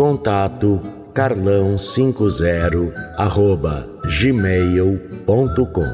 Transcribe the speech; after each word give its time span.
Contato 0.00 0.80
carlão50 1.12 2.90
arroba 3.18 3.86
gmail.com 4.18 5.84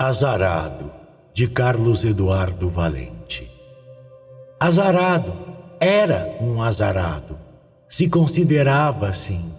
Azarado, 0.00 0.90
de 1.34 1.46
Carlos 1.46 2.02
Eduardo 2.02 2.70
Valente. 2.70 3.46
Azarado, 4.58 5.34
era 5.78 6.34
um 6.40 6.62
azarado. 6.62 7.36
Se 7.90 8.08
considerava 8.08 9.10
assim. 9.10 9.52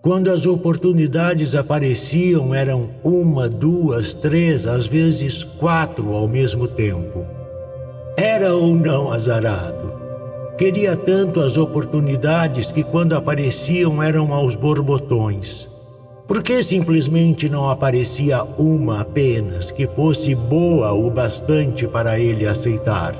Quando 0.00 0.30
as 0.30 0.46
oportunidades 0.46 1.54
apareciam, 1.54 2.54
eram 2.54 2.94
uma, 3.04 3.46
duas, 3.46 4.14
três, 4.14 4.66
às 4.66 4.86
vezes 4.86 5.44
quatro 5.44 6.14
ao 6.14 6.26
mesmo 6.26 6.66
tempo. 6.66 7.26
Era 8.16 8.54
ou 8.54 8.74
não 8.74 9.12
azarado? 9.12 9.87
Queria 10.58 10.96
tanto 10.96 11.40
as 11.40 11.56
oportunidades 11.56 12.72
que, 12.72 12.82
quando 12.82 13.14
apareciam, 13.14 14.02
eram 14.02 14.34
aos 14.34 14.56
borbotões. 14.56 15.68
Por 16.26 16.42
que 16.42 16.60
simplesmente 16.64 17.48
não 17.48 17.70
aparecia 17.70 18.42
uma 18.58 19.02
apenas 19.02 19.70
que 19.70 19.86
fosse 19.86 20.34
boa 20.34 20.92
o 20.92 21.08
bastante 21.10 21.86
para 21.86 22.18
ele 22.18 22.44
aceitar? 22.44 23.14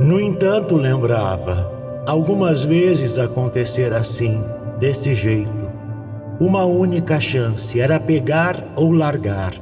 No 0.00 0.18
entanto, 0.18 0.74
lembrava, 0.74 1.70
algumas 2.06 2.64
vezes 2.64 3.18
acontecer 3.18 3.92
assim, 3.92 4.42
desse 4.78 5.14
jeito. 5.14 5.70
Uma 6.40 6.64
única 6.64 7.20
chance 7.20 7.78
era 7.78 8.00
pegar 8.00 8.72
ou 8.74 8.90
largar. 8.90 9.52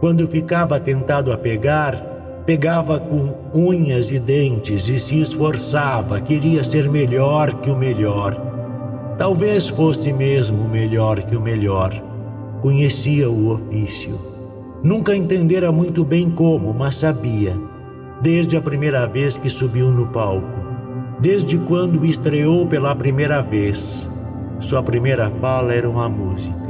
Quando 0.00 0.26
ficava 0.26 0.80
tentado 0.80 1.32
a 1.32 1.38
pegar, 1.38 2.09
Pegava 2.46 2.98
com 2.98 3.38
unhas 3.54 4.10
e 4.10 4.18
dentes 4.18 4.88
e 4.88 4.98
se 4.98 5.20
esforçava, 5.20 6.20
queria 6.20 6.64
ser 6.64 6.88
melhor 6.90 7.54
que 7.60 7.70
o 7.70 7.76
melhor. 7.76 8.34
Talvez 9.18 9.68
fosse 9.68 10.12
mesmo 10.12 10.66
melhor 10.68 11.22
que 11.22 11.36
o 11.36 11.40
melhor. 11.40 11.92
Conhecia 12.62 13.30
o 13.30 13.50
ofício. 13.50 14.18
Nunca 14.82 15.14
entendera 15.14 15.70
muito 15.70 16.04
bem 16.04 16.30
como, 16.30 16.72
mas 16.72 16.96
sabia. 16.96 17.54
Desde 18.22 18.56
a 18.56 18.62
primeira 18.62 19.06
vez 19.06 19.36
que 19.36 19.50
subiu 19.50 19.90
no 19.90 20.06
palco. 20.06 20.46
Desde 21.20 21.58
quando 21.58 22.04
estreou 22.06 22.66
pela 22.66 22.94
primeira 22.96 23.42
vez. 23.42 24.08
Sua 24.60 24.82
primeira 24.82 25.30
fala 25.40 25.74
era 25.74 25.88
uma 25.88 26.08
música. 26.08 26.69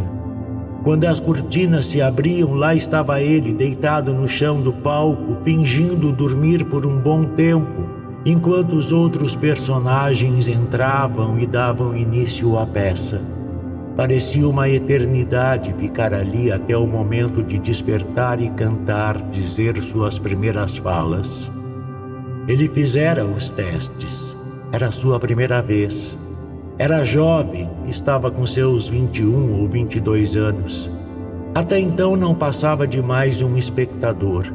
Quando 0.82 1.04
as 1.04 1.20
cortinas 1.20 1.86
se 1.86 2.00
abriam, 2.00 2.54
lá 2.54 2.74
estava 2.74 3.20
ele, 3.20 3.52
deitado 3.52 4.14
no 4.14 4.26
chão 4.26 4.60
do 4.62 4.72
palco, 4.72 5.36
fingindo 5.44 6.10
dormir 6.10 6.64
por 6.64 6.86
um 6.86 6.98
bom 6.98 7.24
tempo, 7.24 7.86
enquanto 8.24 8.74
os 8.74 8.90
outros 8.90 9.36
personagens 9.36 10.48
entravam 10.48 11.38
e 11.38 11.46
davam 11.46 11.94
início 11.94 12.58
à 12.58 12.66
peça. 12.66 13.20
Parecia 13.94 14.48
uma 14.48 14.68
eternidade 14.68 15.74
ficar 15.74 16.14
ali 16.14 16.50
até 16.50 16.74
o 16.74 16.86
momento 16.86 17.42
de 17.42 17.58
despertar 17.58 18.40
e 18.40 18.48
cantar, 18.50 19.20
dizer 19.30 19.82
suas 19.82 20.18
primeiras 20.18 20.78
falas. 20.78 21.52
Ele 22.48 22.68
fizera 22.68 23.24
os 23.26 23.50
testes. 23.50 24.34
Era 24.72 24.90
sua 24.90 25.20
primeira 25.20 25.60
vez. 25.60 26.16
Era 26.80 27.04
jovem, 27.04 27.68
estava 27.88 28.30
com 28.30 28.46
seus 28.46 28.88
21 28.88 29.60
ou 29.60 29.68
22 29.68 30.34
anos. 30.34 30.90
Até 31.54 31.78
então 31.78 32.16
não 32.16 32.34
passava 32.34 32.86
de 32.86 33.02
mais 33.02 33.42
um 33.42 33.54
espectador. 33.58 34.50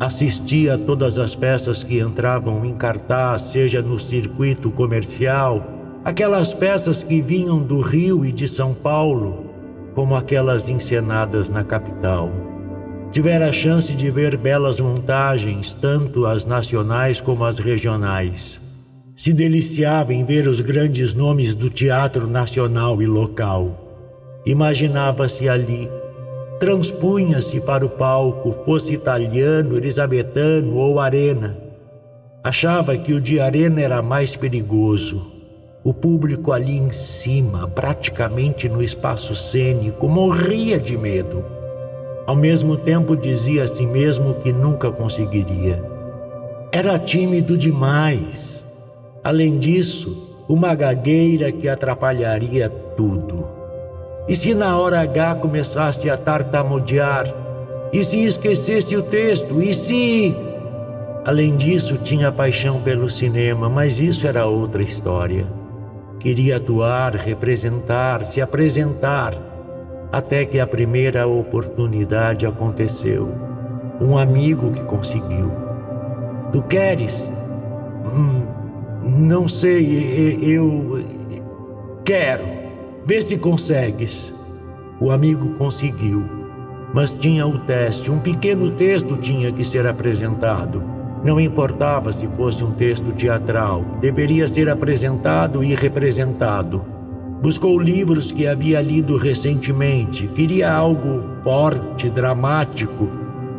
Assistia 0.00 0.76
a 0.76 0.78
todas 0.78 1.18
as 1.18 1.36
peças 1.36 1.84
que 1.84 2.00
entravam 2.00 2.64
em 2.64 2.72
cartaz, 2.72 3.42
seja 3.42 3.82
no 3.82 3.98
circuito 3.98 4.70
comercial, 4.70 5.62
aquelas 6.06 6.54
peças 6.54 7.04
que 7.04 7.20
vinham 7.20 7.62
do 7.62 7.82
Rio 7.82 8.24
e 8.24 8.32
de 8.32 8.48
São 8.48 8.72
Paulo, 8.72 9.44
como 9.94 10.16
aquelas 10.16 10.70
encenadas 10.70 11.50
na 11.50 11.62
capital. 11.62 12.30
Tivera 13.12 13.50
a 13.50 13.52
chance 13.52 13.92
de 13.92 14.10
ver 14.10 14.38
belas 14.38 14.80
montagens, 14.80 15.74
tanto 15.74 16.24
as 16.24 16.46
nacionais 16.46 17.20
como 17.20 17.44
as 17.44 17.58
regionais 17.58 18.58
se 19.18 19.32
deliciava 19.32 20.14
em 20.14 20.24
ver 20.24 20.46
os 20.46 20.60
grandes 20.60 21.12
nomes 21.12 21.52
do 21.52 21.68
teatro 21.68 22.28
nacional 22.28 23.02
e 23.02 23.06
local. 23.06 24.40
Imaginava-se 24.46 25.48
ali, 25.48 25.90
transpunha-se 26.60 27.60
para 27.60 27.84
o 27.84 27.88
palco, 27.88 28.52
fosse 28.64 28.94
italiano, 28.94 29.76
elisabetano 29.76 30.76
ou 30.76 31.00
arena. 31.00 31.58
Achava 32.44 32.96
que 32.96 33.12
o 33.12 33.20
de 33.20 33.40
arena 33.40 33.80
era 33.80 34.00
mais 34.00 34.36
perigoso. 34.36 35.26
O 35.82 35.92
público 35.92 36.52
ali 36.52 36.76
em 36.76 36.90
cima, 36.90 37.66
praticamente 37.66 38.68
no 38.68 38.80
espaço 38.80 39.34
cênico, 39.34 40.08
morria 40.08 40.78
de 40.78 40.96
medo. 40.96 41.44
Ao 42.24 42.36
mesmo 42.36 42.76
tempo 42.76 43.16
dizia 43.16 43.64
a 43.64 43.66
si 43.66 43.84
mesmo 43.84 44.34
que 44.34 44.52
nunca 44.52 44.92
conseguiria. 44.92 45.82
Era 46.72 46.96
tímido 47.00 47.58
demais 47.58 48.58
Além 49.22 49.58
disso, 49.58 50.44
uma 50.48 50.74
gagueira 50.74 51.52
que 51.52 51.68
atrapalharia 51.68 52.68
tudo. 52.96 53.48
E 54.28 54.36
se 54.36 54.54
na 54.54 54.78
hora 54.78 55.00
H 55.00 55.36
começasse 55.36 56.08
a 56.08 56.16
tartamudear? 56.16 57.34
E 57.92 58.04
se 58.04 58.24
esquecesse 58.24 58.96
o 58.96 59.02
texto? 59.02 59.62
E 59.62 59.74
se. 59.74 60.36
Além 61.24 61.56
disso, 61.56 61.96
tinha 61.98 62.30
paixão 62.30 62.80
pelo 62.80 63.08
cinema, 63.08 63.68
mas 63.68 64.00
isso 64.00 64.26
era 64.26 64.46
outra 64.46 64.82
história. 64.82 65.46
Queria 66.20 66.56
atuar, 66.56 67.14
representar, 67.14 68.22
se 68.24 68.40
apresentar, 68.40 69.36
até 70.12 70.44
que 70.44 70.58
a 70.58 70.66
primeira 70.66 71.26
oportunidade 71.26 72.46
aconteceu. 72.46 73.34
Um 74.00 74.16
amigo 74.16 74.70
que 74.72 74.82
conseguiu. 74.84 75.50
Tu 76.52 76.62
queres? 76.62 77.14
Hum, 78.04 78.46
não 79.02 79.48
sei, 79.48 80.38
eu 80.42 81.04
quero. 82.04 82.44
Vê 83.06 83.22
se 83.22 83.36
consegues. 83.36 84.34
O 85.00 85.10
amigo 85.10 85.50
conseguiu, 85.54 86.24
mas 86.92 87.12
tinha 87.12 87.46
o 87.46 87.58
teste. 87.60 88.10
Um 88.10 88.18
pequeno 88.18 88.70
texto 88.72 89.16
tinha 89.16 89.52
que 89.52 89.64
ser 89.64 89.86
apresentado. 89.86 90.82
Não 91.22 91.40
importava 91.40 92.12
se 92.12 92.26
fosse 92.36 92.62
um 92.62 92.72
texto 92.72 93.12
teatral, 93.12 93.84
deveria 94.00 94.46
ser 94.48 94.68
apresentado 94.68 95.62
e 95.62 95.74
representado. 95.74 96.84
Buscou 97.40 97.78
livros 97.78 98.32
que 98.32 98.46
havia 98.46 98.80
lido 98.80 99.16
recentemente, 99.16 100.26
queria 100.28 100.72
algo 100.72 101.22
forte, 101.44 102.10
dramático, 102.10 103.08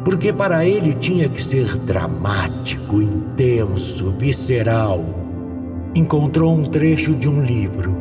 porque 0.04 0.34
para 0.34 0.66
ele 0.66 0.94
tinha 0.96 1.30
que 1.30 1.42
ser 1.42 1.78
dramático, 1.80 3.02
intenso, 3.02 4.14
visceral 4.18 5.29
encontrou 5.96 6.54
um 6.54 6.66
trecho 6.66 7.16
de 7.16 7.28
um 7.28 7.44
livro. 7.44 7.96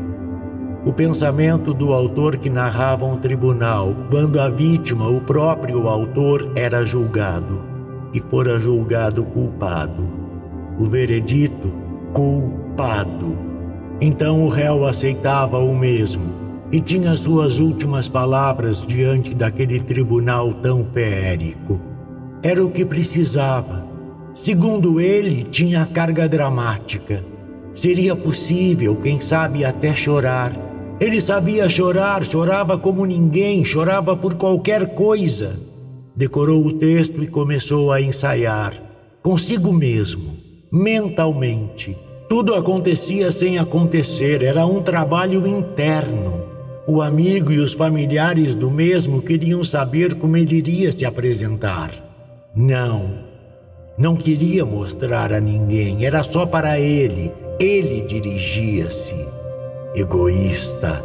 O 0.85 0.93
pensamento 0.93 1.75
do 1.75 1.93
autor 1.93 2.39
que 2.39 2.49
narrava 2.49 3.05
um 3.05 3.19
tribunal, 3.19 3.95
quando 4.11 4.41
a 4.41 4.49
vítima, 4.49 5.09
o 5.09 5.21
próprio 5.21 5.89
autor, 5.89 6.53
era 6.55 6.85
julgado 6.87 7.61
e 8.13 8.21
fora 8.21 8.59
julgado 8.59 9.25
culpado. 9.25 10.09
O 10.79 10.89
veredito, 10.89 11.73
culpado. 12.13 13.37
Então 14.01 14.45
o 14.45 14.49
réu 14.49 14.87
aceitava 14.87 15.59
o 15.59 15.77
mesmo. 15.77 16.49
e 16.71 16.81
tinha 16.81 17.17
suas 17.17 17.61
últimas 17.61 18.09
palavras 18.09 18.85
diante 18.87 19.35
daquele 19.35 19.81
tribunal 19.81 20.53
tão 20.55 20.85
feérico. 20.93 21.81
Era 22.43 22.63
o 22.63 22.71
que 22.71 22.85
precisava. 22.85 23.87
Segundo 24.35 25.01
ele, 25.01 25.45
tinha 25.45 25.87
carga 25.87 26.29
dramática. 26.29 27.25
Seria 27.79 28.17
possível, 28.17 28.97
quem 28.97 29.21
sabe, 29.21 29.65
até 29.65 29.95
chorar. 29.95 30.53
Ele 31.01 31.21
sabia 31.21 31.69
chorar, 31.69 32.25
chorava 32.25 32.77
como 32.77 33.07
ninguém, 33.07 33.65
chorava 33.65 34.17
por 34.17 34.35
qualquer 34.35 34.97
coisa. 34.97 35.61
Decorou 36.17 36.67
o 36.67 36.73
texto 36.73 37.23
e 37.23 37.29
começou 37.29 37.93
a 37.93 38.03
ensaiar, 38.03 38.83
consigo 39.23 39.73
mesmo, 39.73 40.37
mentalmente. 40.73 41.97
Tudo 42.29 42.57
acontecia 42.57 43.31
sem 43.31 43.59
acontecer, 43.59 44.43
era 44.43 44.67
um 44.67 44.83
trabalho 44.83 45.47
interno. 45.47 46.43
O 46.85 47.01
amigo 47.01 47.53
e 47.53 47.61
os 47.61 47.75
familiares 47.75 48.57
do 48.57 48.73
mesmo 48.73 49.23
queriam 49.23 49.63
saber 49.63 50.17
como 50.17 50.37
ele 50.37 50.57
iria 50.57 50.91
se 50.91 51.05
apresentar. 51.05 51.93
Não, 52.57 53.21
não 53.97 54.17
queria 54.17 54.65
mostrar 54.67 55.33
a 55.33 55.41
ninguém, 55.41 56.05
era 56.05 56.25
só 56.25 56.45
para 56.45 56.81
ele. 56.81 57.31
Ele 57.61 58.03
dirigia-se. 58.03 59.27
Egoísta. 59.95 61.03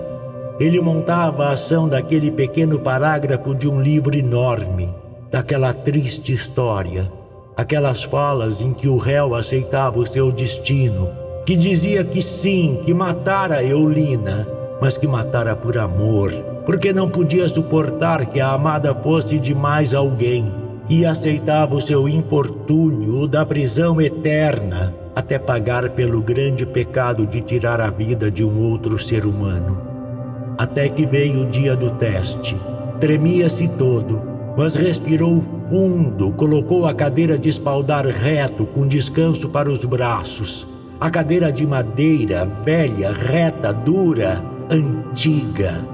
Ele 0.59 0.79
montava 0.79 1.45
a 1.45 1.51
ação 1.53 1.89
daquele 1.89 2.29
pequeno 2.29 2.79
parágrafo 2.79 3.55
de 3.55 3.67
um 3.67 3.81
livro 3.81 4.15
enorme, 4.15 4.94
daquela 5.31 5.73
triste 5.73 6.31
história, 6.31 7.11
aquelas 7.57 8.03
falas 8.03 8.61
em 8.61 8.71
que 8.71 8.88
o 8.88 8.97
réu 8.97 9.33
aceitava 9.33 9.97
o 9.97 10.05
seu 10.05 10.31
destino, 10.31 11.09
que 11.45 11.55
dizia 11.55 12.03
que 12.03 12.21
sim, 12.21 12.79
que 12.83 12.94
matara 12.94 13.63
Eulina 13.63 14.47
mas 14.83 14.97
que 14.97 15.07
matara 15.07 15.55
por 15.55 15.77
amor, 15.77 16.33
porque 16.65 16.91
não 16.91 17.09
podia 17.09 17.47
suportar 17.47 18.25
que 18.25 18.41
a 18.41 18.51
amada 18.51 18.94
fosse 18.94 19.39
de 19.39 19.55
mais 19.55 19.95
alguém 19.95 20.62
e 20.89 21.06
aceitava 21.06 21.75
o 21.75 21.81
seu 21.81 22.07
infortúnio, 22.07 23.21
o 23.21 23.27
da 23.27 23.45
prisão 23.45 24.01
eterna, 24.01 24.94
até 25.15 25.39
pagar 25.39 25.89
pelo 25.91 26.21
grande 26.21 26.65
pecado 26.65 27.25
de 27.25 27.41
tirar 27.41 27.80
a 27.80 27.89
vida 27.89 28.30
de 28.30 28.44
um 28.44 28.69
outro 28.69 29.00
ser 29.00 29.25
humano. 29.25 29.80
Até 30.57 30.89
que 30.89 31.06
veio 31.06 31.44
o 31.44 31.50
dia 31.50 31.75
do 31.75 31.91
teste. 31.91 32.56
Tremia-se 33.00 33.68
todo, 33.69 34.21
mas 34.57 34.75
respirou 34.75 35.44
fundo, 35.69 36.31
colocou 36.33 36.86
a 36.86 36.94
cadeira 36.94 37.38
de 37.38 37.50
espaldar 37.50 38.06
reto, 38.06 38.65
com 38.65 38.88
descanso 38.88 39.50
para 39.50 39.71
os 39.71 39.83
braços. 39.83 40.68
A 41.00 41.09
cadeira 41.09 41.51
de 41.51 41.65
madeira, 41.65 42.45
velha, 42.63 43.12
reta, 43.12 43.74
dura, 43.74 44.44
antiga, 44.69 45.86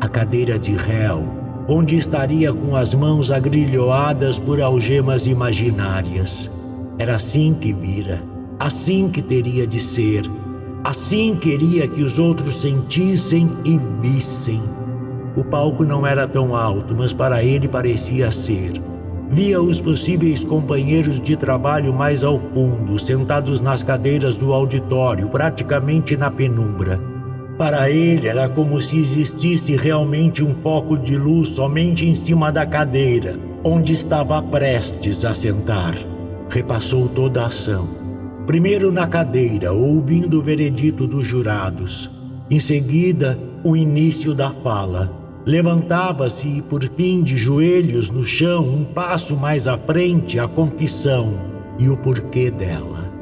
a 0.00 0.08
cadeira 0.08 0.58
de 0.58 0.72
réu, 0.72 1.43
onde 1.66 1.96
estaria 1.96 2.52
com 2.52 2.76
as 2.76 2.94
mãos 2.94 3.30
agrilhoadas 3.30 4.38
por 4.38 4.60
algemas 4.60 5.26
imaginárias. 5.26 6.50
Era 6.98 7.16
assim 7.16 7.54
que 7.54 7.72
vira, 7.72 8.22
assim 8.58 9.08
que 9.08 9.22
teria 9.22 9.66
de 9.66 9.80
ser, 9.80 10.30
assim 10.84 11.34
queria 11.34 11.88
que 11.88 12.02
os 12.02 12.18
outros 12.18 12.56
sentissem 12.60 13.48
e 13.64 13.80
vissem. 14.00 14.62
O 15.36 15.42
palco 15.42 15.84
não 15.84 16.06
era 16.06 16.28
tão 16.28 16.54
alto, 16.54 16.94
mas 16.94 17.12
para 17.12 17.42
ele 17.42 17.66
parecia 17.66 18.30
ser. 18.30 18.80
Via 19.30 19.60
os 19.60 19.80
possíveis 19.80 20.44
companheiros 20.44 21.18
de 21.18 21.36
trabalho 21.36 21.92
mais 21.92 22.22
ao 22.22 22.38
fundo, 22.38 22.98
sentados 22.98 23.60
nas 23.60 23.82
cadeiras 23.82 24.36
do 24.36 24.52
auditório, 24.52 25.28
praticamente 25.28 26.16
na 26.16 26.30
penumbra. 26.30 27.13
Para 27.56 27.88
ele 27.88 28.26
era 28.26 28.48
como 28.48 28.82
se 28.82 28.98
existisse 28.98 29.76
realmente 29.76 30.42
um 30.42 30.54
foco 30.56 30.98
de 30.98 31.16
luz 31.16 31.50
somente 31.50 32.04
em 32.04 32.14
cima 32.14 32.50
da 32.50 32.66
cadeira, 32.66 33.38
onde 33.62 33.92
estava 33.92 34.42
prestes 34.42 35.24
a 35.24 35.32
sentar. 35.32 35.94
Repassou 36.50 37.08
toda 37.08 37.42
a 37.42 37.46
ação. 37.46 37.88
Primeiro 38.44 38.90
na 38.90 39.06
cadeira, 39.06 39.72
ouvindo 39.72 40.40
o 40.40 40.42
veredito 40.42 41.06
dos 41.06 41.24
jurados. 41.26 42.10
Em 42.50 42.58
seguida, 42.58 43.38
o 43.62 43.76
início 43.76 44.34
da 44.34 44.50
fala. 44.50 45.10
Levantava-se 45.46 46.48
e, 46.48 46.62
por 46.62 46.82
fim, 46.96 47.22
de 47.22 47.36
joelhos 47.36 48.10
no 48.10 48.24
chão, 48.24 48.64
um 48.64 48.84
passo 48.84 49.36
mais 49.36 49.68
à 49.68 49.78
frente, 49.78 50.40
a 50.40 50.48
confissão 50.48 51.34
e 51.78 51.88
o 51.88 51.96
porquê 51.96 52.50
dela. 52.50 53.12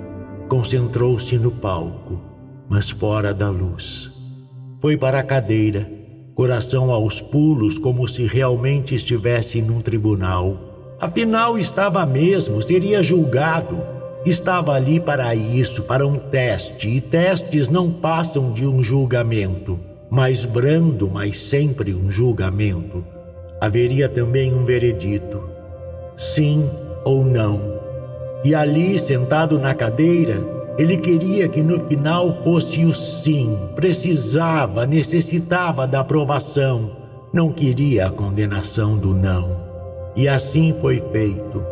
Concentrou-se 0.49 1.37
no 1.37 1.51
palco, 1.51 2.21
mas 2.69 2.91
fora 2.91 3.35
da 3.35 3.51
luz. 3.51 4.12
Foi 4.83 4.97
para 4.97 5.21
a 5.21 5.23
cadeira, 5.23 5.89
coração 6.35 6.91
aos 6.91 7.21
pulos, 7.21 7.79
como 7.79 8.09
se 8.09 8.27
realmente 8.27 8.97
estivesse 8.97 9.63
num 9.63 9.81
tribunal. 9.81 10.97
Afinal, 11.01 11.57
estava 11.57 12.05
mesmo, 12.05 12.61
seria 12.61 13.01
julgado. 13.01 13.81
Estava 14.27 14.73
ali 14.73 14.99
para 14.99 15.37
isso, 15.37 15.85
para 15.85 16.05
um 16.05 16.19
teste, 16.19 16.89
e 16.89 17.01
testes 17.01 17.69
não 17.69 17.93
passam 17.93 18.51
de 18.53 18.67
um 18.67 18.83
julgamento. 18.83 19.79
Mais 20.11 20.45
brando, 20.45 21.09
mas 21.09 21.39
sempre 21.39 21.95
um 21.95 22.11
julgamento. 22.11 23.07
Haveria 23.61 24.09
também 24.09 24.53
um 24.53 24.65
veredito: 24.65 25.45
sim 26.19 26.69
ou 27.05 27.25
não. 27.25 27.61
E 28.43 28.53
ali, 28.53 28.99
sentado 28.99 29.61
na 29.61 29.75
cadeira, 29.75 30.41
ele 30.79 30.97
queria 30.97 31.49
que 31.49 31.63
no 31.63 31.87
final 31.87 32.43
fosse 32.43 32.85
o 32.85 32.95
sim, 32.95 33.59
precisava, 33.75 34.87
necessitava 34.87 35.87
da 35.87 36.01
aprovação, 36.01 36.91
não 37.33 37.53
queria 37.53 38.07
a 38.07 38.11
condenação 38.11 38.97
do 38.97 39.13
não. 39.13 39.61
E 40.17 40.27
assim 40.27 40.75
foi 40.81 41.03
feito. 41.13 41.63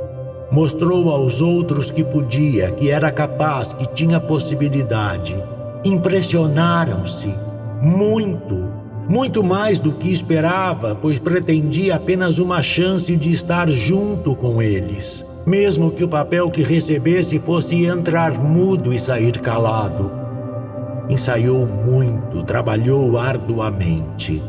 Mostrou 0.53 1.11
aos 1.11 1.41
outros 1.41 1.91
que 1.91 2.05
podia, 2.05 2.71
que 2.73 2.91
era 2.91 3.11
capaz, 3.11 3.73
que 3.73 3.87
tinha 3.95 4.21
possibilidade. 4.21 5.37
Impressionaram-se 5.85 7.33
muito, 7.83 8.69
muito 9.09 9.43
mais 9.43 9.79
do 9.79 9.93
que 9.93 10.13
esperava, 10.13 10.95
pois 10.95 11.19
pretendia 11.19 11.95
apenas 11.95 12.39
uma 12.39 12.63
chance 12.63 13.17
de 13.17 13.33
estar 13.33 13.71
junto 13.71 14.35
com 14.35 14.61
eles 14.61 15.25
mesmo 15.47 15.91
que 15.91 16.05
o 16.05 16.09
papel 16.09 16.51
que 16.51 16.63
recebesse 16.63 17.39
fosse 17.39 17.85
entrar 17.85 18.33
mudo 18.33 18.93
e 18.93 18.99
sair 18.99 19.39
calado. 19.41 20.13
Ensaiou 21.09 21.67
muito, 21.67 22.43
trabalhou 22.45 23.19
arduamente. 23.19 24.43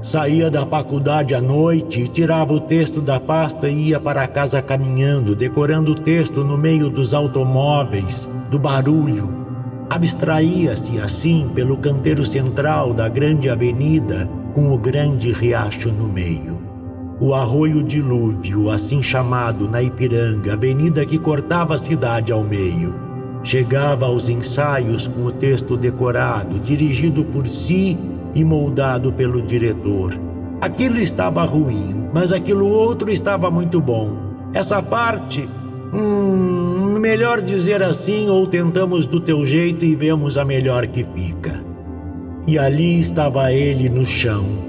Saía 0.00 0.48
da 0.48 0.64
faculdade 0.64 1.34
à 1.34 1.40
noite, 1.40 2.06
tirava 2.06 2.52
o 2.52 2.60
texto 2.60 3.00
da 3.00 3.18
pasta 3.18 3.68
e 3.68 3.88
ia 3.88 3.98
para 3.98 4.28
casa 4.28 4.62
caminhando, 4.62 5.34
decorando 5.34 5.92
o 5.92 6.00
texto 6.00 6.44
no 6.44 6.56
meio 6.56 6.88
dos 6.88 7.12
automóveis, 7.12 8.28
do 8.48 8.60
barulho. 8.60 9.36
Abstraía-se 9.90 11.00
assim 11.00 11.50
pelo 11.52 11.78
canteiro 11.78 12.24
central 12.24 12.94
da 12.94 13.08
grande 13.08 13.50
avenida, 13.50 14.28
com 14.54 14.72
o 14.72 14.78
grande 14.78 15.32
riacho 15.32 15.90
no 15.90 16.06
meio. 16.06 16.67
O 17.20 17.34
arroio 17.34 17.82
Dilúvio, 17.82 18.70
assim 18.70 19.02
chamado 19.02 19.68
na 19.68 19.82
Ipiranga, 19.82 20.52
avenida 20.52 21.04
que 21.04 21.18
cortava 21.18 21.74
a 21.74 21.78
cidade 21.78 22.30
ao 22.30 22.44
meio. 22.44 22.94
Chegava 23.42 24.06
aos 24.06 24.28
ensaios 24.28 25.08
com 25.08 25.24
o 25.24 25.32
texto 25.32 25.76
decorado, 25.76 26.60
dirigido 26.60 27.24
por 27.24 27.48
si 27.48 27.98
e 28.36 28.44
moldado 28.44 29.12
pelo 29.12 29.42
diretor. 29.42 30.16
Aquilo 30.60 30.96
estava 30.98 31.42
ruim, 31.42 32.08
mas 32.14 32.30
aquilo 32.30 32.68
outro 32.68 33.10
estava 33.10 33.50
muito 33.50 33.80
bom. 33.80 34.16
Essa 34.54 34.80
parte, 34.80 35.48
hum, 35.92 36.98
melhor 37.00 37.40
dizer 37.40 37.82
assim, 37.82 38.28
ou 38.28 38.46
tentamos 38.46 39.06
do 39.06 39.18
teu 39.18 39.44
jeito 39.44 39.84
e 39.84 39.96
vemos 39.96 40.38
a 40.38 40.44
melhor 40.44 40.86
que 40.86 41.04
fica. 41.16 41.60
E 42.46 42.56
ali 42.56 43.00
estava 43.00 43.52
ele 43.52 43.88
no 43.88 44.06
chão, 44.06 44.67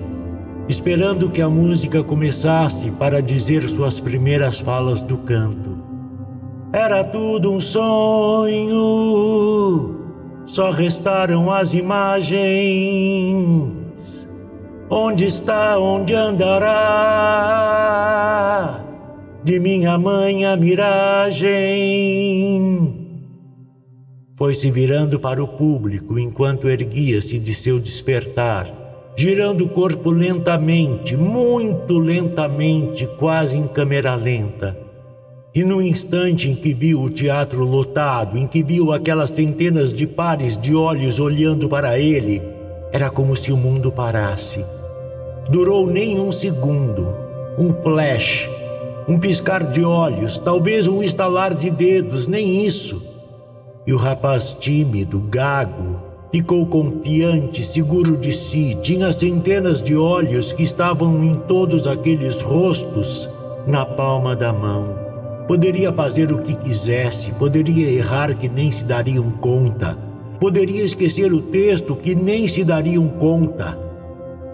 esperando 0.70 1.30
que 1.32 1.42
a 1.42 1.50
música 1.50 2.04
começasse 2.04 2.92
para 2.92 3.24
dizer 3.24 3.68
suas 3.68 4.00
primeiras 4.00 4.60
falas 4.60 5.02
do 5.02 5.18
canto. 5.18 5.80
Era 6.72 7.04
tudo 7.04 7.52
um 7.52 7.60
sonho, 7.60 8.76
só 10.46 10.70
restaram 10.70 11.52
as 11.52 11.74
imagens. 11.74 12.38
Onde 14.92 15.26
está, 15.26 15.80
onde 15.80 16.14
andará? 16.14 16.70
De 19.44 19.60
minha 19.60 19.98
mãe 19.98 20.46
a 20.46 20.56
miragem. 20.56 21.50
Foi 24.38 24.54
se 24.54 24.70
virando 24.70 25.20
para 25.20 25.44
o 25.44 25.48
público 25.48 26.20
enquanto 26.20 26.70
erguia-se 26.70 27.40
de 27.40 27.56
seu 27.56 27.80
despertar 27.80 28.79
girando 29.20 29.66
o 29.66 29.68
corpo 29.68 30.12
lentamente, 30.12 31.18
muito 31.18 32.00
lentamente, 32.00 33.06
quase 33.18 33.58
em 33.58 33.68
câmera 33.68 34.16
lenta. 34.16 34.78
E 35.54 35.62
no 35.62 35.82
instante 35.82 36.50
em 36.50 36.56
que 36.56 36.74
viu 36.74 37.02
o 37.02 37.10
teatro 37.10 37.66
lotado, 37.66 38.38
em 38.38 38.48
que 38.48 38.64
viu 38.64 38.94
aquelas 38.94 39.32
centenas 39.32 39.92
de 39.92 40.08
pares 40.08 40.58
de 40.58 40.74
olhos 40.74 41.20
olhando 41.20 41.68
para 41.68 42.00
ele, 42.00 42.42
Era 42.94 43.10
como 43.10 43.36
se 43.36 43.52
o 43.52 43.58
mundo 43.58 43.92
parasse. 43.92 44.66
Durou 45.52 45.86
nem 45.86 46.18
um 46.18 46.32
segundo, 46.32 47.10
um 47.58 47.74
flash, 47.84 48.50
um 49.06 49.20
piscar 49.20 49.70
de 49.70 49.84
olhos, 49.84 50.40
talvez 50.40 50.88
um 50.88 51.04
estalar 51.04 51.54
de 51.54 51.70
dedos, 51.70 52.26
nem 52.26 52.66
isso. 52.66 53.04
E 53.86 53.94
o 53.94 53.98
rapaz 53.98 54.54
tímido, 54.54 55.20
gago, 55.20 56.09
ficou 56.32 56.66
confiante, 56.66 57.64
seguro 57.64 58.18
de 58.18 58.34
si, 58.34 58.78
tinha 58.82 59.12
centenas 59.12 59.82
de 59.82 59.96
olhos 59.96 60.54
que 60.54 60.64
estavam 60.64 61.24
em 61.24 61.36
todos 61.36 61.88
aqueles 61.88 62.42
rostos 62.42 63.30
na 63.68 63.86
palma 63.86 64.36
da 64.36 64.54
mão. 64.54 64.96
Poderia 65.48 65.92
fazer 65.92 66.32
o 66.32 66.40
que 66.40 66.56
quisesse, 66.56 67.32
poderia 67.34 67.90
errar 67.92 68.36
que 68.38 68.48
nem 68.48 68.72
se 68.72 68.86
dariam 68.86 69.30
conta, 69.32 69.98
poderia 70.40 70.84
esquecer 70.84 71.34
o 71.34 71.42
texto 71.42 71.96
que 71.96 72.14
nem 72.14 72.48
se 72.48 72.64
dariam 72.64 73.08
conta 73.08 73.90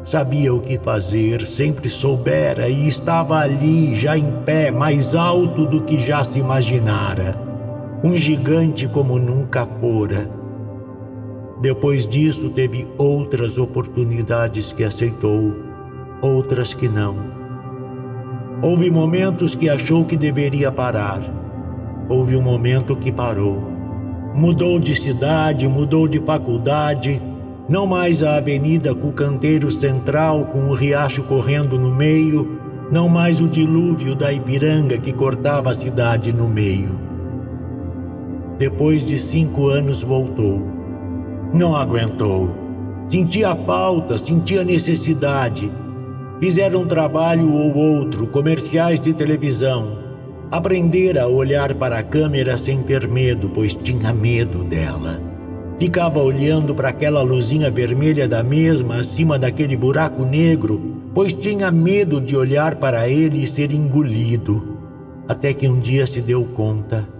Sabia 0.05 0.53
o 0.53 0.61
que 0.61 0.77
fazer, 0.77 1.47
sempre 1.47 1.89
soubera 1.89 2.69
e 2.69 2.87
estava 2.87 3.39
ali, 3.39 3.95
já 3.95 4.15
em 4.15 4.31
pé, 4.45 4.69
mais 4.69 5.15
alto 5.15 5.65
do 5.65 5.81
que 5.81 5.97
já 6.05 6.23
se 6.23 6.37
imaginara. 6.37 7.35
Um 8.03 8.11
gigante 8.11 8.87
como 8.87 9.17
nunca 9.17 9.65
fora. 9.81 10.29
Depois 11.65 12.05
disso, 12.05 12.51
teve 12.51 12.87
outras 12.95 13.57
oportunidades 13.57 14.71
que 14.71 14.83
aceitou, 14.83 15.51
outras 16.21 16.75
que 16.75 16.87
não. 16.87 17.17
Houve 18.61 18.91
momentos 18.91 19.55
que 19.55 19.67
achou 19.67 20.05
que 20.05 20.15
deveria 20.15 20.71
parar. 20.71 21.23
Houve 22.07 22.35
um 22.35 22.41
momento 22.43 22.95
que 22.95 23.11
parou. 23.11 23.63
Mudou 24.35 24.79
de 24.79 24.95
cidade, 24.95 25.67
mudou 25.67 26.07
de 26.07 26.19
faculdade 26.19 27.19
não 27.67 27.87
mais 27.87 28.21
a 28.21 28.35
avenida 28.35 28.93
com 28.93 29.07
o 29.07 29.13
canteiro 29.13 29.71
central 29.71 30.45
com 30.45 30.69
o 30.69 30.75
riacho 30.75 31.23
correndo 31.23 31.79
no 31.79 31.95
meio, 31.95 32.59
não 32.91 33.09
mais 33.09 33.41
o 33.41 33.47
dilúvio 33.47 34.13
da 34.13 34.31
Ipiranga 34.31 34.99
que 34.99 35.11
cortava 35.11 35.71
a 35.71 35.73
cidade 35.73 36.31
no 36.31 36.47
meio. 36.47 36.91
Depois 38.59 39.03
de 39.03 39.17
cinco 39.17 39.69
anos 39.69 40.03
voltou. 40.03 40.74
Não 41.53 41.75
aguentou. 41.75 42.49
Sentia 43.07 43.55
falta, 43.55 44.17
sentia 44.17 44.63
necessidade. 44.63 45.71
Fizeram 46.39 46.81
um 46.81 46.87
trabalho 46.87 47.51
ou 47.51 47.75
outro, 47.75 48.27
comerciais 48.27 48.99
de 48.99 49.13
televisão. 49.13 49.97
Aprender 50.51 51.17
a 51.17 51.27
olhar 51.27 51.73
para 51.75 51.99
a 51.99 52.03
câmera 52.03 52.57
sem 52.57 52.81
ter 52.83 53.07
medo, 53.07 53.49
pois 53.49 53.73
tinha 53.73 54.13
medo 54.13 54.63
dela. 54.63 55.19
Ficava 55.79 56.19
olhando 56.19 56.73
para 56.73 56.89
aquela 56.89 57.21
luzinha 57.21 57.69
vermelha 57.69 58.27
da 58.27 58.41
mesma 58.41 58.99
acima 58.99 59.37
daquele 59.37 59.75
buraco 59.75 60.23
negro, 60.23 60.95
pois 61.13 61.33
tinha 61.33 61.71
medo 61.71 62.19
de 62.21 62.35
olhar 62.35 62.75
para 62.75 63.09
ele 63.09 63.43
e 63.43 63.47
ser 63.47 63.71
engolido. 63.71 64.77
Até 65.27 65.53
que 65.53 65.67
um 65.67 65.79
dia 65.79 66.05
se 66.05 66.21
deu 66.21 66.45
conta. 66.45 67.14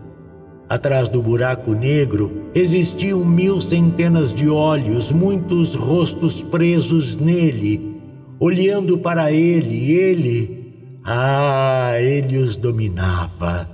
Atrás 0.67 1.07
do 1.09 1.21
buraco 1.21 1.73
negro 1.73 2.49
existiam 2.55 3.23
mil 3.23 3.61
centenas 3.61 4.33
de 4.33 4.49
olhos, 4.49 5.11
muitos 5.11 5.75
rostos 5.75 6.41
presos 6.43 7.15
nele, 7.17 8.01
olhando 8.39 8.97
para 8.97 9.31
ele. 9.31 9.91
Ele, 9.91 10.99
ah, 11.03 11.93
ele 11.99 12.37
os 12.37 12.57
dominava, 12.57 13.69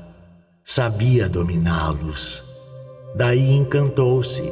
sabia 0.66 1.30
dominá-los. 1.30 2.44
Daí 3.16 3.52
encantou-se 3.56 4.44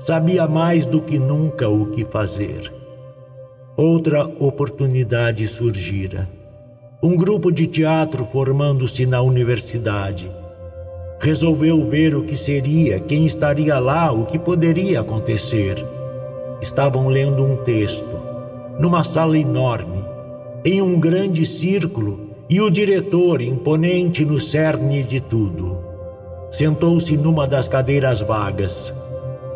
Sabia 0.00 0.48
mais 0.48 0.86
do 0.86 1.02
que 1.02 1.18
nunca 1.18 1.68
o 1.68 1.90
que 1.90 2.06
fazer. 2.06 2.72
Outra 3.76 4.24
oportunidade 4.24 5.46
surgira. 5.46 6.26
Um 7.02 7.18
grupo 7.18 7.52
de 7.52 7.66
teatro 7.66 8.26
formando-se 8.32 9.04
na 9.04 9.20
universidade. 9.20 10.32
Resolveu 11.20 11.88
ver 11.88 12.14
o 12.16 12.24
que 12.24 12.36
seria, 12.36 12.98
quem 12.98 13.26
estaria 13.26 13.78
lá, 13.78 14.10
o 14.10 14.24
que 14.24 14.38
poderia 14.38 15.00
acontecer. 15.00 15.84
Estavam 16.60 17.08
lendo 17.08 17.44
um 17.44 17.56
texto, 17.56 18.20
numa 18.78 19.04
sala 19.04 19.38
enorme, 19.38 20.04
em 20.64 20.80
um 20.80 20.98
grande 20.98 21.46
círculo, 21.46 22.30
e 22.48 22.60
o 22.60 22.70
diretor, 22.70 23.40
imponente 23.40 24.24
no 24.24 24.40
cerne 24.40 25.04
de 25.04 25.20
tudo, 25.20 25.78
sentou-se 26.50 27.16
numa 27.16 27.46
das 27.46 27.68
cadeiras 27.68 28.20
vagas 28.20 28.92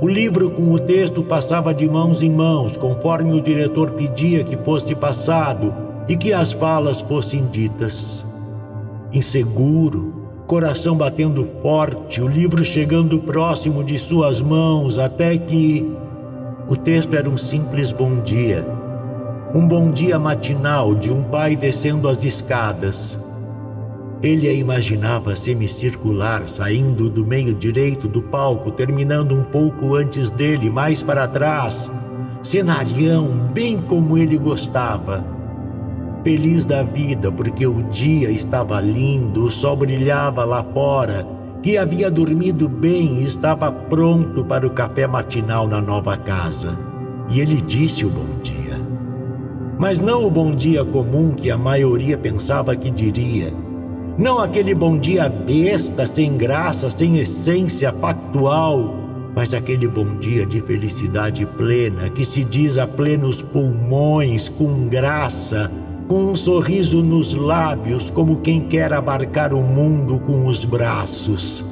o 0.04 0.09
livro 0.09 0.50
com 0.50 0.73
o 0.73 0.78
texto 0.78 1.23
passava 1.23 1.73
de 1.73 1.88
mãos 1.88 2.23
em 2.23 2.28
mãos, 2.28 2.76
conforme 2.76 3.33
o 3.33 3.40
diretor 3.40 3.92
pedia 3.92 4.42
que 4.42 4.56
fosse 4.59 4.94
passado 4.94 5.73
e 6.09 6.16
que 6.16 6.33
as 6.33 6.52
falas 6.52 7.00
fossem 7.00 7.47
ditas. 7.47 8.25
Inseguro, 9.12 10.13
coração 10.46 10.96
batendo 10.96 11.46
forte, 11.62 12.20
o 12.20 12.28
livro 12.28 12.64
chegando 12.64 13.20
próximo 13.20 13.82
de 13.82 13.98
suas 13.98 14.40
mãos, 14.40 14.98
até 14.98 15.36
que. 15.38 15.90
O 16.66 16.76
texto 16.76 17.14
era 17.14 17.28
um 17.28 17.36
simples 17.36 17.92
bom 17.92 18.20
dia. 18.22 18.66
Um 19.54 19.68
bom 19.68 19.90
dia 19.90 20.18
matinal 20.18 20.94
de 20.94 21.12
um 21.12 21.22
pai 21.22 21.54
descendo 21.54 22.08
as 22.08 22.24
escadas. 22.24 23.18
Ele 24.22 24.48
a 24.48 24.52
imaginava 24.52 25.36
semicircular, 25.36 26.48
saindo 26.48 27.10
do 27.10 27.26
meio 27.26 27.54
direito 27.54 28.08
do 28.08 28.22
palco, 28.22 28.70
terminando 28.70 29.34
um 29.34 29.44
pouco 29.44 29.94
antes 29.94 30.30
dele, 30.30 30.70
mais 30.70 31.02
para 31.02 31.28
trás. 31.28 31.90
Cenarião, 32.42 33.28
bem 33.52 33.78
como 33.82 34.16
ele 34.16 34.38
gostava. 34.38 35.34
Feliz 36.25 36.64
da 36.64 36.83
vida, 36.83 37.31
porque 37.31 37.66
o 37.66 37.83
dia 37.85 38.31
estava 38.31 38.81
lindo, 38.81 39.45
o 39.45 39.50
sol 39.50 39.76
brilhava 39.76 40.45
lá 40.45 40.64
fora, 40.64 41.26
que 41.62 41.78
havia 41.78 42.11
dormido 42.11 42.69
bem 42.69 43.21
e 43.21 43.25
estava 43.25 43.71
pronto 43.71 44.45
para 44.45 44.66
o 44.66 44.71
café 44.71 45.07
matinal 45.07 45.69
na 45.69 45.81
nova 45.81 46.16
casa. 46.16 46.76
E 47.31 47.40
ele 47.40 47.61
disse 47.61 48.04
o 48.04 48.11
bom 48.11 48.40
dia. 48.43 48.81
Mas 49.78 50.00
não 50.00 50.26
o 50.26 50.31
bom 50.31 50.54
dia 50.54 50.85
comum 50.85 51.33
que 51.35 51.50
a 51.50 51.59
maioria 51.59 52.16
pensava 52.16 52.75
que 52.75 52.90
diria 52.90 53.52
não 54.16 54.38
aquele 54.38 54.76
bom 54.76 54.97
dia 54.97 55.28
besta, 55.28 56.07
sem 56.07 56.37
graça, 56.37 56.88
sem 56.88 57.19
essência 57.19 57.93
factual, 57.95 58.95
mas 59.35 59.52
aquele 59.52 59.88
bom 59.88 60.16
dia 60.19 60.47
de 60.47 60.61
felicidade 60.61 61.45
plena 61.45 62.09
que 62.11 62.25
se 62.25 62.45
diz 62.45 62.78
a 62.78 62.87
plenos 62.87 63.43
pulmões, 63.43 64.49
com 64.49 64.87
graça, 64.87 65.69
com 66.08 66.32
um 66.32 66.37
sorriso 66.37 67.02
nos 67.02 67.34
lábios, 67.34 68.11
como 68.11 68.40
quem 68.40 68.61
quer 68.68 68.92
abarcar 68.92 69.52
o 69.52 69.62
mundo 69.62 70.18
com 70.20 70.46
os 70.46 70.64
braços. 70.64 71.64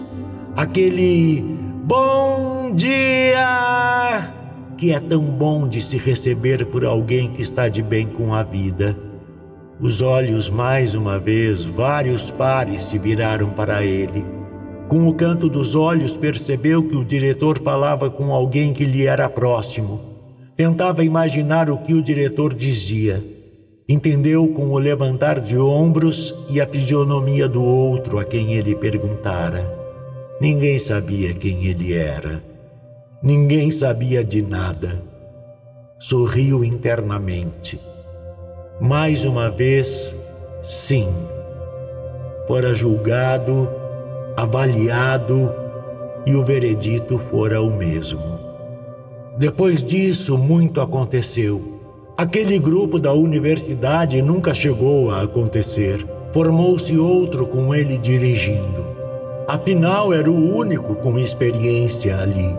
Aquele 0.56 1.42
bom 1.84 2.74
dia 2.74 4.32
que 4.76 4.92
é 4.92 4.98
tão 4.98 5.22
bom 5.22 5.68
de 5.68 5.80
se 5.80 5.96
receber 5.96 6.66
por 6.66 6.84
alguém 6.84 7.30
que 7.32 7.42
está 7.42 7.68
de 7.68 7.82
bem 7.82 8.06
com 8.06 8.34
a 8.34 8.42
vida. 8.42 8.96
Os 9.80 10.02
olhos, 10.02 10.50
mais 10.50 10.94
uma 10.94 11.18
vez, 11.18 11.64
vários 11.64 12.30
pares 12.30 12.82
se 12.82 12.98
viraram 12.98 13.50
para 13.50 13.84
ele. 13.84 14.24
Com 14.88 15.08
o 15.08 15.14
canto 15.14 15.48
dos 15.48 15.74
olhos, 15.74 16.16
percebeu 16.16 16.82
que 16.82 16.96
o 16.96 17.04
diretor 17.04 17.60
falava 17.62 18.10
com 18.10 18.32
alguém 18.32 18.72
que 18.72 18.84
lhe 18.84 19.06
era 19.06 19.28
próximo. 19.28 20.00
Tentava 20.56 21.04
imaginar 21.04 21.70
o 21.70 21.78
que 21.78 21.94
o 21.94 22.02
diretor 22.02 22.52
dizia. 22.52 23.31
Entendeu 23.92 24.48
com 24.48 24.70
o 24.70 24.78
levantar 24.78 25.40
de 25.40 25.58
ombros 25.58 26.34
e 26.48 26.60
a 26.60 26.66
fisionomia 26.66 27.46
do 27.46 27.62
outro 27.62 28.18
a 28.18 28.24
quem 28.24 28.54
ele 28.54 28.74
perguntara. 28.74 29.68
Ninguém 30.40 30.78
sabia 30.78 31.34
quem 31.34 31.66
ele 31.66 31.92
era. 31.92 32.42
Ninguém 33.22 33.70
sabia 33.70 34.24
de 34.24 34.40
nada. 34.40 35.02
Sorriu 35.98 36.64
internamente 36.64 37.78
mais 38.82 39.24
uma 39.24 39.48
vez, 39.48 40.12
sim, 40.60 41.06
fora 42.48 42.74
julgado, 42.74 43.68
avaliado 44.36 45.52
e 46.26 46.34
o 46.34 46.44
veredito 46.44 47.16
fora 47.30 47.62
o 47.62 47.70
mesmo. 47.70 48.40
Depois 49.38 49.84
disso, 49.84 50.36
muito 50.36 50.80
aconteceu. 50.80 51.71
Aquele 52.16 52.58
grupo 52.58 52.98
da 52.98 53.12
universidade 53.14 54.20
nunca 54.20 54.52
chegou 54.54 55.10
a 55.10 55.22
acontecer. 55.22 56.06
Formou-se 56.30 56.96
outro 56.98 57.46
com 57.46 57.74
ele 57.74 57.96
dirigindo. 57.96 58.84
Afinal, 59.48 60.12
era 60.12 60.30
o 60.30 60.56
único 60.56 60.94
com 60.96 61.18
experiência 61.18 62.18
ali 62.18 62.54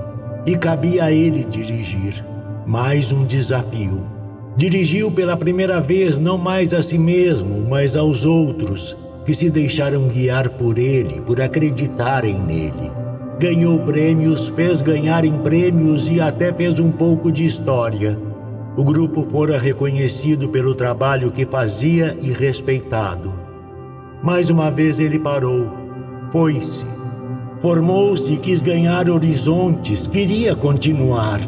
e 0.46 0.58
cabia 0.58 1.06
a 1.06 1.12
ele 1.12 1.44
dirigir. 1.44 2.26
Mais 2.66 3.12
um 3.12 3.26
desafio. 3.26 4.04
Dirigiu 4.58 5.12
pela 5.12 5.38
primeira 5.38 5.80
vez 5.80 6.18
não 6.18 6.38
mais 6.38 6.74
a 6.74 6.82
si 6.82 6.98
mesmo, 6.98 7.64
mas 7.70 7.96
aos 7.96 8.26
outros, 8.26 8.98
que 9.24 9.36
se 9.36 9.52
deixaram 9.52 10.08
guiar 10.08 10.50
por 10.50 10.80
ele, 10.80 11.22
por 11.22 11.40
acreditarem 11.40 12.40
nele. 12.40 12.92
ganhou 13.40 13.80
prêmios, 13.80 14.48
fez 14.50 14.82
ganhar 14.82 15.24
em 15.26 15.38
prêmios 15.40 16.10
e 16.10 16.20
até 16.20 16.52
fez 16.52 16.80
um 16.80 16.92
pouco 16.92 17.32
de 17.32 17.46
história. 17.46 18.18
O 18.76 18.84
grupo 18.84 19.24
fora 19.30 19.60
reconhecido 19.60 20.50
pelo 20.50 20.74
trabalho 20.74 21.32
que 21.32 21.46
fazia 21.46 22.18
e 22.20 22.32
respeitado. 22.32 23.32
Mais 24.24 24.50
uma 24.50 24.72
vez 24.72 25.00
ele 25.00 25.20
parou, 25.20 25.70
foi-se. 26.32 26.84
Formou-se 27.62 28.34
e 28.34 28.38
quis 28.38 28.64
ganhar 28.64 29.10
horizontes, 29.10 30.08
queria 30.08 30.56
continuar. 30.56 31.40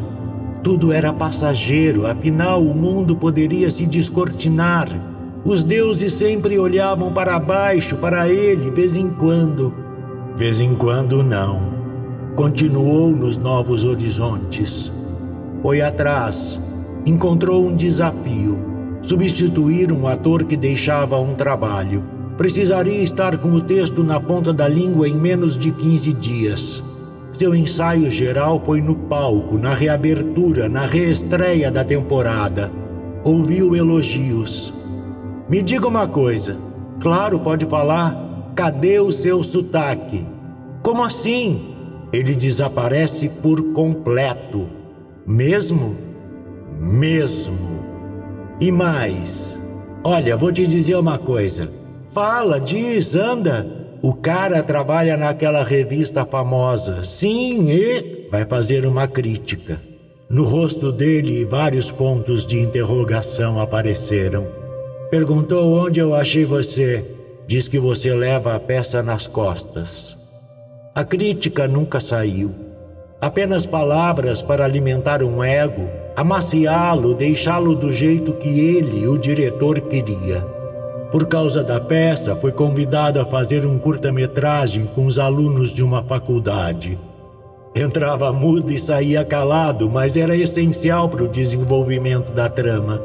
Tudo 0.62 0.92
era 0.92 1.12
passageiro, 1.12 2.06
afinal 2.06 2.62
o 2.62 2.74
mundo 2.74 3.16
poderia 3.16 3.70
se 3.70 3.86
descortinar. 3.86 4.88
Os 5.44 5.64
deuses 5.64 6.12
sempre 6.12 6.58
olhavam 6.58 7.12
para 7.12 7.38
baixo, 7.40 7.96
para 7.96 8.28
ele, 8.28 8.70
vez 8.70 8.96
em 8.96 9.10
quando. 9.10 9.74
Vez 10.36 10.60
em 10.60 10.74
quando, 10.74 11.22
não. 11.24 11.74
Continuou 12.36 13.10
nos 13.10 13.36
novos 13.36 13.82
horizontes. 13.82 14.92
Foi 15.60 15.80
atrás. 15.80 16.60
Encontrou 17.06 17.64
um 17.64 17.76
desafio: 17.76 18.58
substituir 19.00 19.92
um 19.92 20.08
ator 20.08 20.42
que 20.42 20.56
deixava 20.56 21.16
um 21.20 21.34
trabalho. 21.34 22.02
Precisaria 22.36 23.00
estar 23.00 23.38
com 23.38 23.50
o 23.50 23.60
texto 23.60 24.02
na 24.02 24.18
ponta 24.18 24.52
da 24.52 24.66
língua 24.66 25.08
em 25.08 25.14
menos 25.14 25.56
de 25.56 25.70
15 25.70 26.12
dias. 26.14 26.82
Seu 27.32 27.54
ensaio 27.54 28.10
geral 28.10 28.60
foi 28.64 28.80
no 28.80 28.96
palco, 28.96 29.56
na 29.56 29.72
reabertura, 29.72 30.68
na 30.68 30.84
reestreia 30.84 31.70
da 31.70 31.84
temporada. 31.84 32.72
Ouviu 33.22 33.76
elogios. 33.76 34.74
Me 35.48 35.62
diga 35.62 35.86
uma 35.86 36.08
coisa. 36.08 36.56
Claro, 36.98 37.38
pode 37.38 37.66
falar. 37.66 38.52
Cadê 38.56 38.98
o 38.98 39.12
seu 39.12 39.44
sotaque? 39.44 40.26
Como 40.82 41.04
assim? 41.04 41.74
Ele 42.12 42.34
desaparece 42.34 43.28
por 43.28 43.72
completo. 43.72 44.66
Mesmo? 45.26 46.05
Mesmo. 46.78 47.84
E 48.60 48.70
mais. 48.70 49.56
Olha, 50.04 50.36
vou 50.36 50.52
te 50.52 50.66
dizer 50.66 50.96
uma 50.96 51.18
coisa. 51.18 51.70
Fala, 52.12 52.60
diz, 52.60 53.14
anda. 53.14 53.66
O 54.02 54.14
cara 54.14 54.62
trabalha 54.62 55.16
naquela 55.16 55.64
revista 55.64 56.24
famosa. 56.24 57.02
Sim, 57.02 57.70
e 57.70 58.28
vai 58.30 58.44
fazer 58.44 58.86
uma 58.86 59.08
crítica. 59.08 59.80
No 60.28 60.44
rosto 60.44 60.92
dele, 60.92 61.44
vários 61.44 61.90
pontos 61.90 62.46
de 62.46 62.58
interrogação 62.58 63.58
apareceram. 63.58 64.46
Perguntou 65.10 65.72
onde 65.78 66.00
eu 66.00 66.14
achei 66.14 66.44
você. 66.44 67.04
Diz 67.46 67.68
que 67.68 67.78
você 67.78 68.12
leva 68.12 68.54
a 68.54 68.60
peça 68.60 69.02
nas 69.02 69.26
costas. 69.26 70.16
A 70.94 71.04
crítica 71.04 71.68
nunca 71.68 72.00
saiu. 72.00 72.54
Apenas 73.20 73.64
palavras 73.64 74.42
para 74.42 74.64
alimentar 74.64 75.22
um 75.22 75.42
ego, 75.42 75.88
amaciá-lo, 76.16 77.14
deixá-lo 77.14 77.74
do 77.74 77.92
jeito 77.92 78.32
que 78.32 78.48
ele, 78.48 79.06
o 79.06 79.18
diretor, 79.18 79.78
queria. 79.82 80.40
Por 81.12 81.26
causa 81.26 81.62
da 81.62 81.78
peça, 81.78 82.34
foi 82.34 82.50
convidado 82.52 83.20
a 83.20 83.26
fazer 83.26 83.66
um 83.66 83.78
curta-metragem 83.78 84.86
com 84.86 85.04
os 85.06 85.18
alunos 85.18 85.70
de 85.70 85.82
uma 85.82 86.02
faculdade. 86.02 86.98
Entrava 87.74 88.32
mudo 88.32 88.72
e 88.72 88.78
saía 88.78 89.22
calado, 89.22 89.90
mas 89.90 90.16
era 90.16 90.34
essencial 90.34 91.08
para 91.10 91.24
o 91.24 91.28
desenvolvimento 91.28 92.32
da 92.32 92.48
trama. 92.48 93.00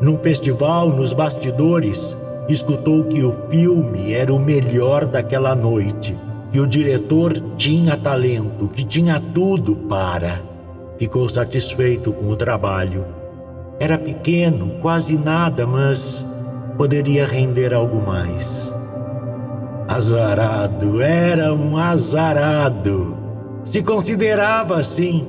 Num 0.00 0.18
festival, 0.18 0.88
nos 0.88 1.12
bastidores, 1.12 2.16
escutou 2.48 3.04
que 3.04 3.22
o 3.22 3.36
filme 3.50 4.14
era 4.14 4.32
o 4.32 4.40
melhor 4.40 5.04
daquela 5.04 5.54
noite, 5.54 6.16
que 6.50 6.58
o 6.58 6.66
diretor 6.66 7.38
tinha 7.58 7.96
talento, 7.98 8.68
que 8.68 8.84
tinha 8.84 9.20
tudo 9.34 9.76
para. 9.76 10.55
Ficou 10.98 11.28
satisfeito 11.28 12.10
com 12.12 12.28
o 12.28 12.36
trabalho. 12.36 13.04
Era 13.78 13.98
pequeno, 13.98 14.78
quase 14.80 15.14
nada, 15.14 15.66
mas 15.66 16.24
poderia 16.78 17.26
render 17.26 17.74
algo 17.74 18.00
mais. 18.06 18.72
Azarado, 19.86 21.02
era 21.02 21.52
um 21.52 21.76
azarado. 21.76 23.14
Se 23.64 23.82
considerava 23.82 24.78
assim, 24.78 25.28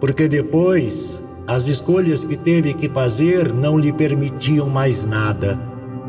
porque 0.00 0.26
depois 0.26 1.22
as 1.46 1.68
escolhas 1.68 2.24
que 2.24 2.36
teve 2.36 2.74
que 2.74 2.88
fazer 2.88 3.52
não 3.52 3.78
lhe 3.78 3.92
permitiam 3.92 4.68
mais 4.68 5.06
nada. 5.06 5.58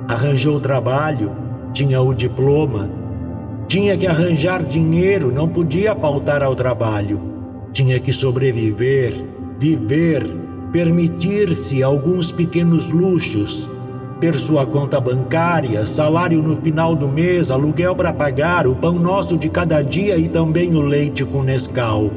Arranjou 0.08 0.60
trabalho, 0.60 1.32
tinha 1.74 2.02
o 2.02 2.14
diploma, 2.14 2.90
tinha 3.68 3.96
que 3.96 4.08
arranjar 4.08 4.64
dinheiro, 4.64 5.32
não 5.32 5.48
podia 5.48 5.96
faltar 5.96 6.42
ao 6.42 6.56
trabalho. 6.56 7.33
Tinha 7.74 8.00
que 8.00 8.14
sobreviver, 8.14 9.26
viver, 9.58 10.30
permitir-se 10.72 11.82
alguns 11.82 12.32
pequenos 12.32 12.88
luxos, 12.88 13.68
ter 14.20 14.38
sua 14.38 14.64
conta 14.64 15.02
bancária, 15.02 15.84
salário 15.84 16.40
no 16.42 16.56
final 16.58 16.96
do 16.96 17.08
mês, 17.08 17.50
aluguel 17.50 17.96
para 17.96 18.14
pagar, 18.14 18.68
o 18.68 18.76
pão 18.76 19.00
nosso 19.00 19.36
de 19.36 19.50
cada 19.50 19.82
dia 19.82 20.18
e 20.18 20.30
também 20.30 20.76
o 20.76 20.82
leite 20.82 21.26
com 21.26 21.42
Nescau. 21.42 22.12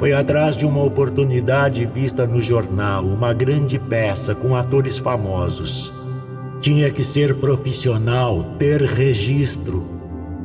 Foi 0.00 0.12
atrás 0.12 0.56
de 0.56 0.66
uma 0.66 0.82
oportunidade 0.82 1.86
vista 1.94 2.26
no 2.26 2.42
jornal, 2.42 3.04
uma 3.04 3.32
grande 3.32 3.78
peça 3.78 4.34
com 4.34 4.56
atores 4.56 4.98
famosos. 4.98 5.92
Tinha 6.60 6.90
que 6.90 7.04
ser 7.04 7.36
profissional, 7.36 8.44
ter 8.58 8.82
registro. 8.82 9.86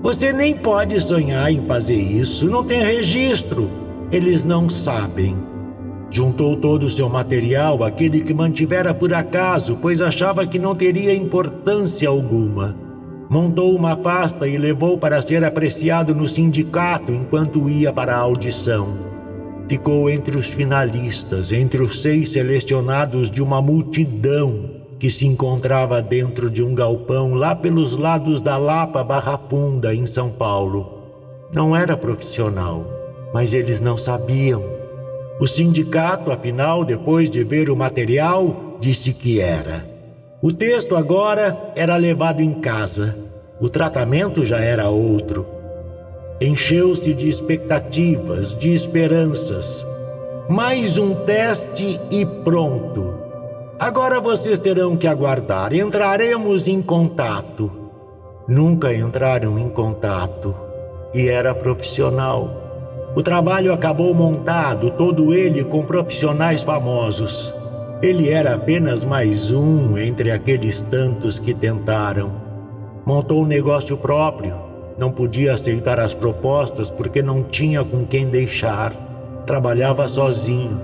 Você 0.03 0.31
nem 0.31 0.55
pode 0.55 1.01
sonhar 1.01 1.51
em 1.51 1.65
fazer 1.65 1.95
isso, 1.95 2.45
não 2.45 2.63
tem 2.63 2.83
registro. 2.83 3.84
Eles 4.11 4.45
não 4.45 4.69
sabem. 4.69 5.35
Juntou 6.11 6.55
todo 6.57 6.85
o 6.85 6.89
seu 6.89 7.09
material, 7.09 7.83
aquele 7.83 8.21
que 8.21 8.33
mantivera 8.33 8.93
por 8.93 9.13
acaso, 9.13 9.77
pois 9.81 9.99
achava 9.99 10.45
que 10.45 10.59
não 10.59 10.75
teria 10.75 11.13
importância 11.13 12.07
alguma. 12.07 12.75
Montou 13.27 13.75
uma 13.75 13.97
pasta 13.97 14.47
e 14.47 14.57
levou 14.57 14.97
para 14.97 15.21
ser 15.21 15.43
apreciado 15.43 16.13
no 16.13 16.29
sindicato 16.29 17.11
enquanto 17.11 17.67
ia 17.67 17.91
para 17.91 18.15
a 18.15 18.19
audição. 18.19 18.89
Ficou 19.67 20.07
entre 20.07 20.37
os 20.37 20.47
finalistas, 20.47 21.51
entre 21.51 21.81
os 21.81 21.99
seis 22.01 22.29
selecionados 22.29 23.31
de 23.31 23.41
uma 23.41 23.59
multidão 23.59 24.69
que 24.99 25.09
se 25.09 25.25
encontrava 25.25 26.01
dentro 26.01 26.51
de 26.51 26.61
um 26.61 26.75
galpão 26.75 27.33
lá 27.33 27.55
pelos 27.55 27.97
lados 27.97 28.39
da 28.39 28.57
Lapa 28.57 29.03
Barra 29.03 29.39
Funda, 29.49 29.93
em 29.93 30.05
São 30.05 30.29
Paulo. 30.29 31.01
Não 31.51 31.75
era 31.75 31.97
profissional, 31.97 32.94
mas 33.35 33.51
eles 33.51 33.81
não 33.81 33.97
sabiam. 33.97 34.63
O 35.41 35.45
sindicato, 35.45 36.31
afinal, 36.31 36.85
depois 36.85 37.29
de 37.29 37.43
ver 37.43 37.69
o 37.69 37.75
material, 37.75 38.77
disse 38.79 39.11
que 39.11 39.41
era. 39.41 39.85
O 40.41 40.53
texto 40.53 40.95
agora 40.95 41.73
era 41.75 41.97
levado 41.97 42.39
em 42.39 42.53
casa. 42.61 43.13
O 43.59 43.67
tratamento 43.67 44.45
já 44.45 44.61
era 44.61 44.87
outro. 44.87 45.45
Encheu-se 46.39 47.13
de 47.13 47.27
expectativas, 47.27 48.55
de 48.55 48.73
esperanças. 48.73 49.85
Mais 50.47 50.97
um 50.97 51.13
teste 51.25 51.99
e 52.09 52.25
pronto. 52.25 53.15
Agora 53.77 54.21
vocês 54.21 54.59
terão 54.59 54.95
que 54.95 55.07
aguardar. 55.07 55.73
Entraremos 55.73 56.69
em 56.69 56.81
contato. 56.81 57.69
Nunca 58.47 58.93
entraram 58.93 59.59
em 59.59 59.67
contato. 59.67 60.55
E 61.13 61.27
era 61.27 61.53
profissional. 61.53 62.64
O 63.15 63.23
trabalho 63.23 63.71
acabou 63.71 64.13
montado, 64.13 64.91
todo 64.91 65.33
ele 65.33 65.63
com 65.63 65.83
profissionais 65.83 66.63
famosos. 66.63 67.53
Ele 68.01 68.29
era 68.29 68.55
apenas 68.55 69.05
mais 69.05 69.49
um 69.49 69.97
entre 69.97 70.31
aqueles 70.31 70.81
tantos 70.81 71.39
que 71.39 71.53
tentaram. 71.53 72.33
Montou 73.05 73.43
um 73.43 73.45
negócio 73.45 73.95
próprio. 73.95 74.53
Não 74.97 75.11
podia 75.11 75.53
aceitar 75.53 75.97
as 75.97 76.13
propostas 76.13 76.91
porque 76.91 77.21
não 77.21 77.41
tinha 77.41 77.85
com 77.85 78.05
quem 78.05 78.27
deixar. 78.27 78.91
Trabalhava 79.45 80.09
sozinho. 80.09 80.81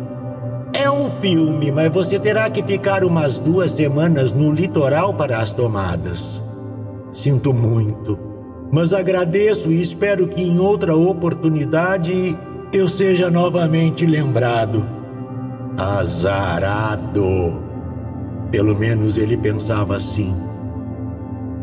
É 0.71 0.89
um 0.89 1.11
filme, 1.19 1.69
mas 1.69 1.91
você 1.91 2.17
terá 2.17 2.49
que 2.49 2.63
ficar 2.63 3.03
umas 3.03 3.39
duas 3.39 3.71
semanas 3.71 4.31
no 4.31 4.53
litoral 4.53 5.13
para 5.13 5.39
as 5.39 5.51
tomadas. 5.51 6.41
Sinto 7.11 7.53
muito 7.53 8.30
mas 8.71 8.93
agradeço 8.93 9.71
e 9.71 9.81
espero 9.81 10.27
que 10.27 10.41
em 10.41 10.57
outra 10.57 10.95
oportunidade 10.95 12.37
eu 12.71 12.87
seja 12.87 13.29
novamente 13.29 14.05
lembrado. 14.05 14.85
Azarado! 15.77 17.61
Pelo 18.49 18.73
menos 18.77 19.17
ele 19.17 19.35
pensava 19.35 19.97
assim. 19.97 20.33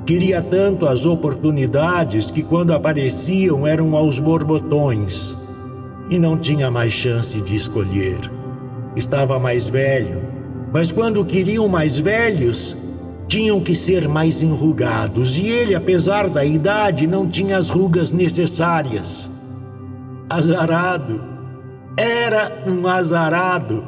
Queria 0.05 0.43
tanto 0.43 0.87
as 0.87 1.05
oportunidades 1.05 2.31
que, 2.31 2.43
quando 2.43 2.73
apareciam, 2.73 3.67
eram 3.67 3.97
aos 3.97 4.19
borbotões 4.19 5.35
e 6.11 6.19
não 6.19 6.37
tinha 6.39 6.71
mais 6.71 6.93
chance 6.93 7.41
de 7.41 7.57
escolher. 7.57 8.19
Estava 8.97 9.39
mais 9.39 9.69
velho, 9.69 10.23
mas 10.73 10.91
quando 10.91 11.25
queriam 11.25 11.69
mais 11.69 11.99
velhos, 11.99 12.77
tinham 13.29 13.61
que 13.61 13.77
ser 13.77 14.09
mais 14.09 14.43
enrugados, 14.43 15.37
e 15.37 15.47
ele, 15.47 15.75
apesar 15.75 16.31
da 16.31 16.45
idade, 16.45 17.07
não 17.07 17.29
tinha 17.29 17.59
as 17.59 17.69
rugas 17.69 18.11
necessárias. 18.11 19.31
azarado. 20.31 21.21
Era 21.97 22.65
um 22.67 22.87
azarado. 22.87 23.83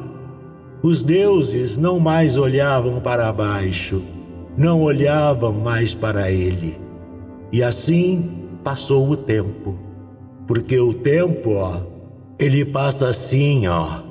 Os 0.83 1.03
deuses 1.03 1.77
não 1.77 1.99
mais 1.99 2.37
olhavam 2.37 2.99
para 2.99 3.31
baixo, 3.31 4.01
não 4.57 4.81
olhavam 4.81 5.53
mais 5.53 5.93
para 5.93 6.31
ele. 6.31 6.79
E 7.51 7.61
assim 7.63 8.47
passou 8.63 9.09
o 9.09 9.15
tempo. 9.15 9.77
Porque 10.47 10.79
o 10.79 10.93
tempo, 10.93 11.53
ó, 11.53 11.81
ele 12.39 12.65
passa 12.65 13.09
assim, 13.09 13.67
ó 13.67 14.10